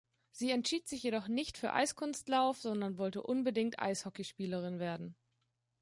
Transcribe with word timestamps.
Sie 0.31 0.49
entschied 0.49 0.87
sich 0.87 1.03
jedoch 1.03 1.27
nicht 1.27 1.59
für 1.59 1.73
Eiskunstlauf, 1.73 2.57
sondern 2.59 2.97
wollte 2.97 3.21
unbedingt 3.21 3.77
Eishockeyspielerin 3.79 4.79
werden. 4.79 5.15